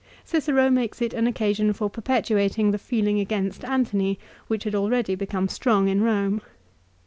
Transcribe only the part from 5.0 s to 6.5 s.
become strong in Rome.